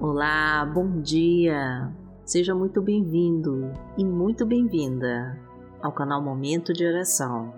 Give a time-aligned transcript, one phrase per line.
[0.00, 1.92] Olá, bom dia!
[2.24, 5.36] Seja muito bem-vindo e muito bem-vinda
[5.82, 7.52] ao canal Momento de Oração.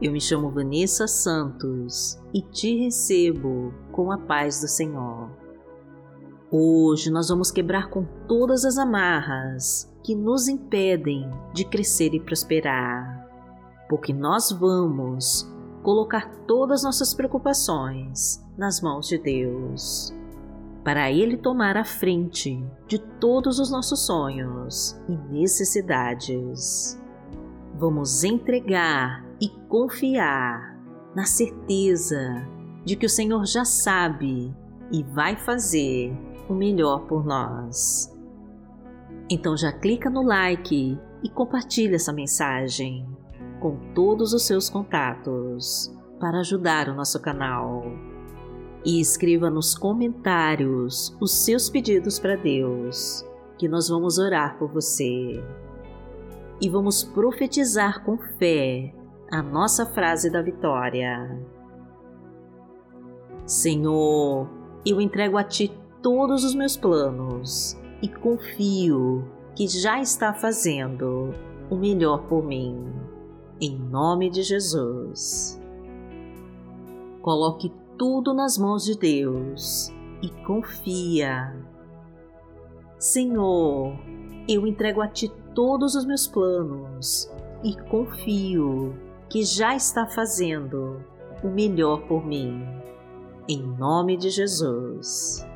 [0.00, 5.28] Eu me chamo Vanessa Santos e te recebo com a paz do Senhor.
[6.50, 13.28] Hoje nós vamos quebrar com todas as amarras que nos impedem de crescer e prosperar,
[13.86, 15.46] porque nós vamos
[15.82, 20.18] colocar todas nossas preocupações nas mãos de Deus,
[20.84, 27.00] para Ele tomar a frente de todos os nossos sonhos e necessidades.
[27.78, 30.78] Vamos entregar e confiar
[31.14, 32.46] na certeza
[32.84, 34.54] de que o Senhor já sabe
[34.90, 36.12] e vai fazer
[36.48, 38.12] o melhor por nós.
[39.28, 43.06] Então já clica no like e compartilha essa mensagem
[43.60, 47.84] com todos os seus contatos para ajudar o nosso canal.
[48.84, 53.24] E escreva nos comentários os seus pedidos para Deus,
[53.58, 55.42] que nós vamos orar por você.
[56.60, 58.94] E vamos profetizar com fé
[59.30, 61.38] a nossa frase da vitória.
[63.44, 64.48] Senhor,
[64.84, 65.72] eu entrego a Ti
[66.02, 71.34] todos os meus planos e confio que já está fazendo
[71.68, 72.90] o melhor por mim
[73.60, 75.60] em nome de Jesus.
[77.20, 77.70] Coloque
[78.00, 81.54] tudo nas mãos de Deus e confia.
[82.98, 83.94] Senhor,
[84.48, 87.30] eu entrego a Ti todos os meus planos
[87.62, 88.98] e confio
[89.28, 91.04] que já está fazendo
[91.44, 92.64] o melhor por mim.
[93.46, 95.46] Em nome de Jesus.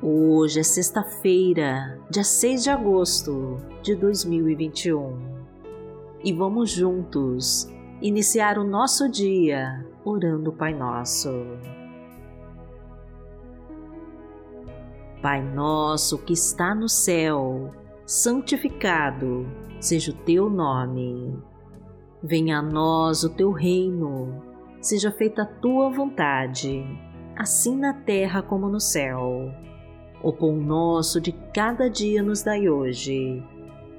[0.00, 5.33] Hoje é sexta-feira, dia 6 de agosto de 2021
[6.24, 11.30] e vamos juntos iniciar o nosso dia orando o Pai Nosso.
[15.20, 17.70] Pai Nosso que está no céu,
[18.06, 19.46] santificado
[19.78, 21.38] seja o teu nome.
[22.22, 24.42] Venha a nós o teu reino,
[24.80, 26.82] seja feita a tua vontade,
[27.36, 29.52] assim na terra como no céu.
[30.22, 33.42] O pão nosso de cada dia nos dai hoje.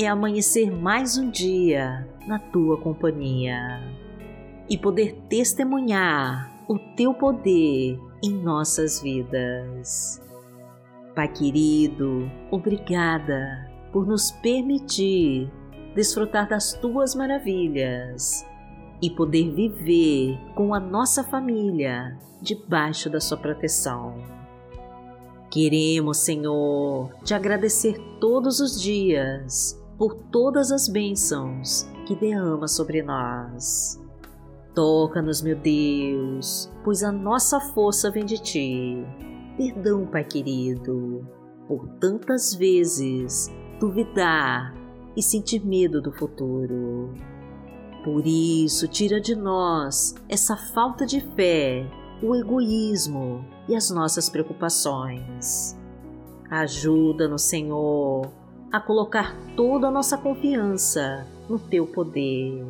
[0.00, 3.82] é amanhecer mais um dia na tua companhia
[4.70, 10.22] e poder testemunhar o teu poder em nossas vidas.
[11.16, 15.50] Pai querido, obrigada por nos permitir
[15.96, 18.46] desfrutar das tuas maravilhas
[19.02, 24.14] e poder viver com a nossa família debaixo da sua proteção.
[25.50, 34.00] Queremos, Senhor, te agradecer todos os dias por todas as bênçãos que derrama sobre nós.
[34.74, 39.04] Toca-nos, meu Deus, pois a nossa força vem de ti.
[39.56, 41.26] Perdão, Pai querido,
[41.66, 43.50] por tantas vezes
[43.80, 44.72] duvidar
[45.16, 47.12] e sentir medo do futuro.
[48.04, 51.84] Por isso, tira de nós essa falta de fé,
[52.22, 55.76] o egoísmo e as nossas preocupações.
[56.48, 58.32] Ajuda-nos, Senhor,
[58.72, 62.64] a colocar toda a nossa confiança no Teu poder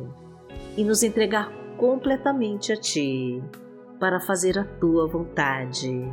[0.77, 3.43] e nos entregar completamente a Ti
[3.99, 6.03] para fazer a Tua vontade.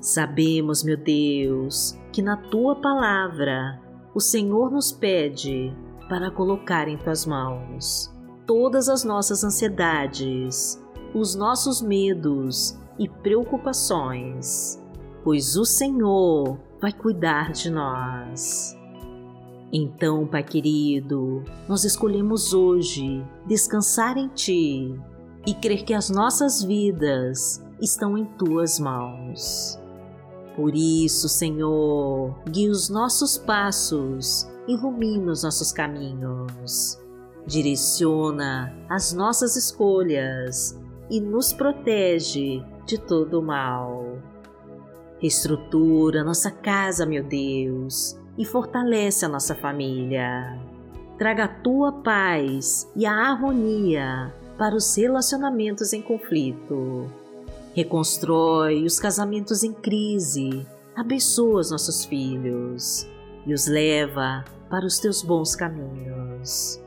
[0.00, 3.80] Sabemos, meu Deus, que na Tua palavra
[4.14, 5.72] o Senhor nos pede
[6.08, 8.14] para colocar em Tuas mãos
[8.46, 10.82] todas as nossas ansiedades,
[11.14, 14.80] os nossos medos e preocupações,
[15.22, 18.76] pois o Senhor vai cuidar de nós.
[19.76, 24.94] Então, Pai querido, nós escolhemos hoje descansar em Ti
[25.44, 29.76] e crer que as nossas vidas estão em Tuas mãos.
[30.54, 36.96] Por isso, Senhor, guia os nossos passos, ilumina os nossos caminhos,
[37.44, 40.80] direciona as nossas escolhas
[41.10, 44.18] e nos protege de todo o mal.
[45.18, 50.58] Reestrutura nossa casa, meu Deus, e fortalece a nossa família.
[51.18, 57.06] Traga a tua paz e a harmonia para os relacionamentos em conflito.
[57.74, 63.08] Reconstrói os casamentos em crise, abençoa os nossos filhos
[63.46, 66.80] e os leva para os teus bons caminhos.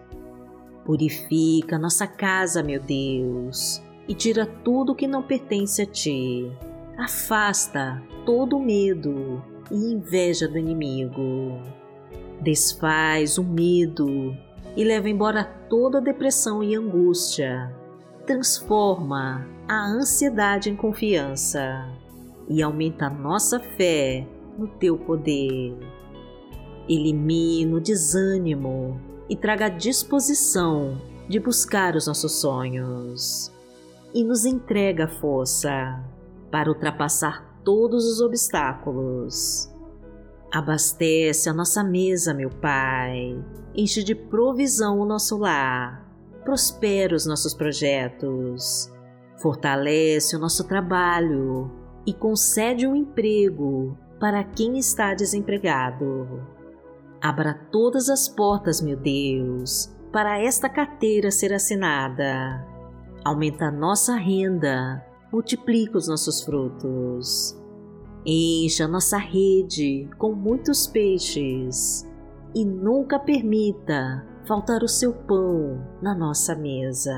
[0.86, 6.50] Purifica nossa casa, meu Deus, e tira tudo que não pertence a ti.
[6.98, 11.60] Afasta todo o medo e inveja do inimigo.
[12.42, 14.36] Desfaz o medo
[14.76, 17.76] e leva embora toda depressão e angústia.
[18.26, 21.88] Transforma a ansiedade em confiança
[22.48, 24.28] e aumenta a nossa fé
[24.58, 25.76] no teu poder.
[26.88, 29.00] Elimina o desânimo
[29.30, 33.52] e traga a disposição de buscar os nossos sonhos.
[34.14, 36.02] E nos entrega a força
[36.50, 39.70] para ultrapassar todos os obstáculos.
[40.54, 43.44] Abastece a nossa mesa, meu Pai.
[43.76, 46.10] Enche de provisão o nosso lar.
[46.46, 48.90] Prospera os nossos projetos.
[49.42, 51.70] Fortalece o nosso trabalho
[52.06, 56.48] e concede um emprego para quem está desempregado.
[57.22, 62.66] Abra todas as portas, meu Deus, para esta carteira ser assinada.
[63.26, 67.60] Aumenta a nossa renda, multiplica os nossos frutos.
[68.26, 72.10] Encha nossa rede com muitos peixes
[72.54, 77.18] e nunca permita faltar o seu pão na nossa mesa.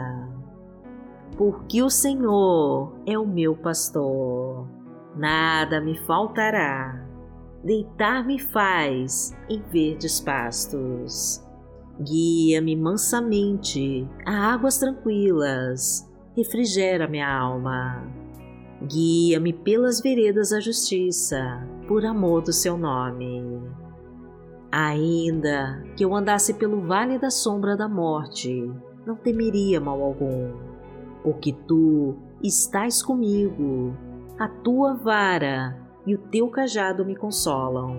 [1.37, 4.67] Porque o Senhor é o meu pastor
[5.15, 7.05] nada me faltará.
[7.63, 11.45] Deitar-me faz em verdes pastos.
[12.01, 16.08] Guia-me mansamente a águas tranquilas,
[16.39, 18.03] refrigera minha alma.
[18.81, 23.61] Guia-me pelas veredas da justiça, por amor do seu nome.
[24.71, 28.71] Ainda que eu andasse pelo vale da sombra da morte,
[29.05, 30.53] não temeria mal algum,
[31.23, 33.95] porque tu estás comigo
[34.37, 37.97] a tua vara e o teu cajado me consolam.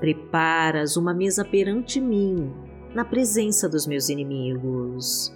[0.00, 2.52] Preparas uma mesa perante mim,
[2.94, 5.35] na presença dos meus inimigos.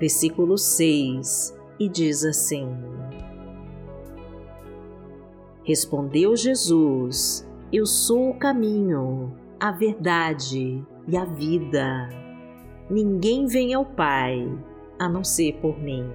[0.00, 2.66] versículo 6, e diz assim:
[5.62, 12.08] Respondeu Jesus: Eu sou o caminho, a verdade e a vida.
[12.88, 14.48] Ninguém vem ao Pai
[14.98, 16.10] a não ser por mim.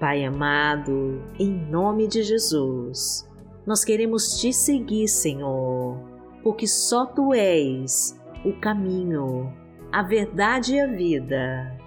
[0.00, 3.28] Pai amado, em nome de Jesus,
[3.66, 5.98] nós queremos te seguir, Senhor,
[6.42, 9.52] porque só tu és o caminho,
[9.90, 11.78] a verdade e a vida.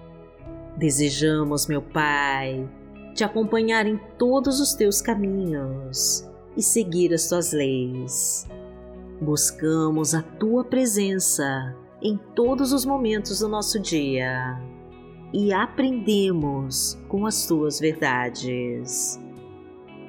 [0.77, 2.67] Desejamos, meu Pai,
[3.13, 6.27] te acompanhar em todos os teus caminhos
[6.57, 8.47] e seguir as tuas leis.
[9.21, 14.59] Buscamos a tua presença em todos os momentos do nosso dia
[15.31, 19.19] e aprendemos com as tuas verdades.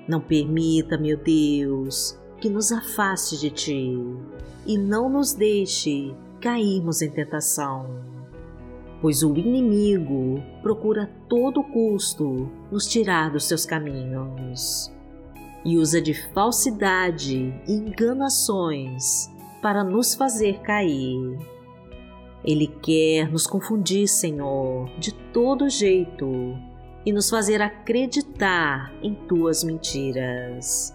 [0.08, 3.94] Não permita, meu Deus, que nos afaste de ti
[4.66, 7.86] e não nos deixe cairmos em tentação.
[9.00, 14.92] Pois o inimigo procura a todo custo nos tirar dos seus caminhos
[15.64, 19.30] e usa de falsidade e enganações
[19.62, 21.38] para nos fazer cair.
[22.44, 26.56] Ele quer nos confundir, Senhor, de todo jeito
[27.06, 30.92] e nos fazer acreditar em tuas mentiras.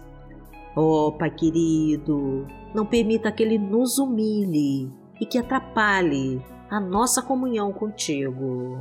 [0.76, 7.72] Oh, Pai querido, não permita que ele nos humilhe e que atrapalhe a nossa comunhão
[7.72, 8.80] contigo.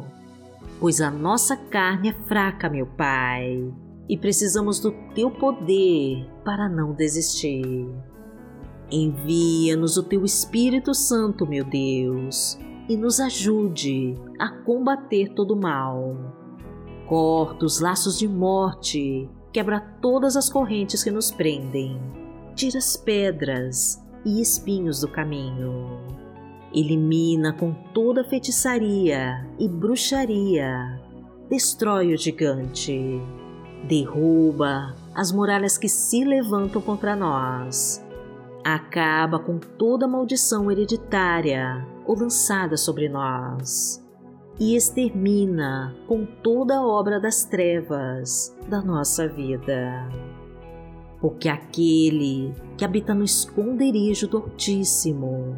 [0.80, 3.74] Pois a nossa carne é fraca, meu Pai,
[4.08, 7.88] e precisamos do teu poder para não desistir.
[8.92, 16.16] Envia-nos o teu Espírito Santo, meu Deus, e nos ajude a combater todo o mal
[17.08, 21.98] Corta os laços de morte, quebra todas as correntes que nos prendem,
[22.54, 25.88] tira as pedras e espinhos do caminho.
[26.74, 31.00] Elimina com toda feitiçaria e bruxaria,
[31.50, 33.22] destrói o gigante,
[33.88, 38.06] derruba as muralhas que se levantam contra nós,
[38.64, 44.06] acaba com toda maldição hereditária ou lançada sobre nós
[44.60, 50.10] e extermina com toda obra das trevas da nossa vida.
[51.22, 55.58] Porque aquele que habita no esconderijo do Altíssimo,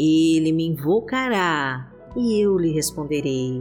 [0.00, 3.60] Ele me invocará e eu lhe responderei.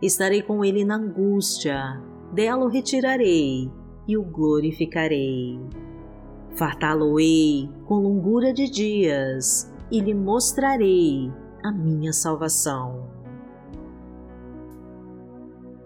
[0.00, 2.00] Estarei com ele na angústia,
[2.32, 3.70] dela o retirarei
[4.08, 5.60] e o glorificarei.
[6.56, 11.30] Fartá-lo-ei com longura de dias e lhe mostrarei
[11.62, 13.10] a minha salvação.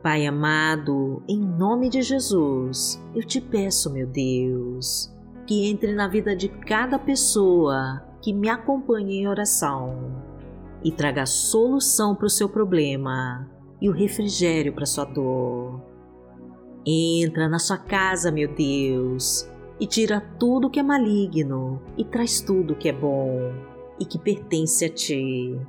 [0.04, 5.12] Pai amado, em nome de Jesus, eu te peço, meu Deus,
[5.46, 10.10] que entre na vida de cada pessoa que me acompanha em oração
[10.82, 13.46] e traga solução para o seu problema
[13.80, 15.82] e o refrigério para sua dor.
[16.86, 19.46] Entra na sua casa, meu Deus,
[19.78, 23.52] e tira tudo que é maligno e traz tudo que é bom
[24.00, 25.60] e que pertence a ti.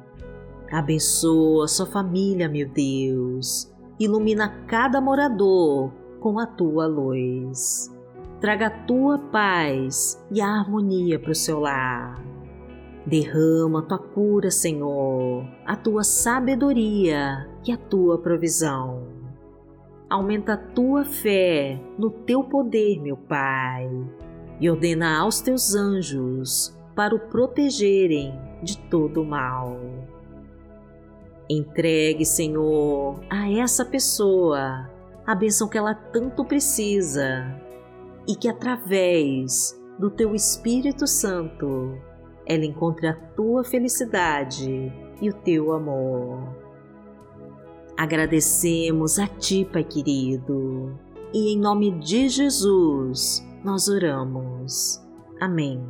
[0.72, 7.94] Abençoa sua família, meu Deus ilumina cada morador com a tua luz.
[8.42, 12.25] Traga a tua paz e a harmonia para o seu lar.
[13.06, 19.04] Derrama a tua cura, Senhor, a tua sabedoria e a tua provisão.
[20.10, 23.90] Aumenta a tua fé no teu poder, meu Pai,
[24.60, 28.34] e ordena aos teus anjos para o protegerem
[28.64, 29.78] de todo o mal.
[31.48, 34.90] Entregue, Senhor, a essa pessoa
[35.26, 37.60] a bênção que ela tanto precisa
[38.28, 41.98] e que através do teu Espírito Santo
[42.46, 46.56] ela encontre a tua felicidade e o teu amor.
[47.98, 50.98] Agradecemos a Ti, Pai querido,
[51.34, 55.02] e em nome de Jesus nós oramos.
[55.40, 55.82] Amém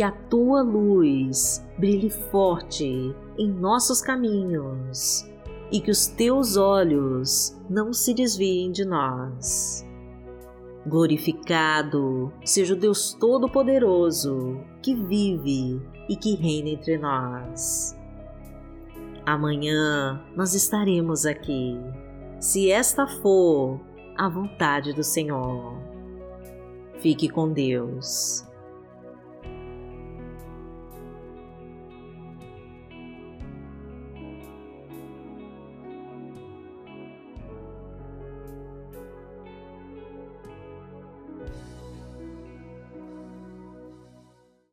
[0.00, 5.28] que a tua luz brilhe forte em nossos caminhos
[5.70, 9.84] e que os teus olhos não se desviem de nós.
[10.86, 17.96] Glorificado seja o Deus Todo-Poderoso que vive e que reina entre nós.
[19.26, 21.78] Amanhã nós estaremos aqui,
[22.40, 23.78] se esta for
[24.16, 25.74] a vontade do Senhor.
[26.98, 28.49] Fique com Deus.